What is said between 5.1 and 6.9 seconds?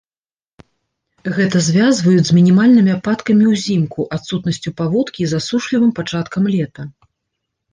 і засушлівым пачаткам лета.